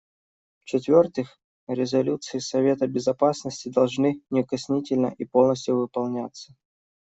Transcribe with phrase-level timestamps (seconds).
[0.63, 6.55] В-четвертых, резолюции Совета Безопасности должны неукоснительно и полностью выполняться.